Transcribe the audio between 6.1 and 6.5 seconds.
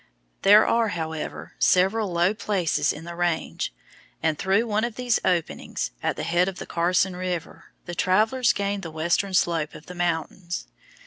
the head